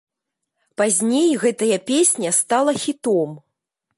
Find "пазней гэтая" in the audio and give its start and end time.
0.81-1.77